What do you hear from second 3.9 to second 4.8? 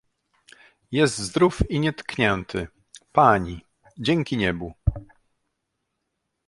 dzięki niebu!"